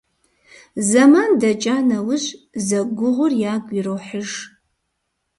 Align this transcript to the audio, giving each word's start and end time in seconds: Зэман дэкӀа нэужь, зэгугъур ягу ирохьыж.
Зэман 0.87 1.31
дэкӀа 1.41 1.77
нэужь, 1.87 2.27
зэгугъур 2.67 3.31
ягу 3.53 3.73
ирохьыж. 3.77 4.29